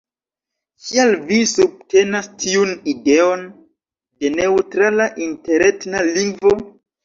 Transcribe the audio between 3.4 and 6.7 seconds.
de neŭtrala interetna lingvo?